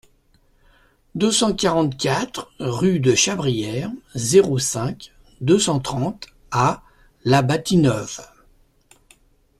deux 1.13 1.31
cent 1.31 1.53
quarante-quatre 1.55 2.51
rue 2.57 2.99
de 2.99 3.13
Chabrière, 3.13 3.91
zéro 4.15 4.57
cinq, 4.57 5.13
deux 5.41 5.59
cent 5.59 5.79
trente 5.79 6.25
à 6.49 6.81
La 7.23 7.43
Bâtie-Neuve 7.43 8.19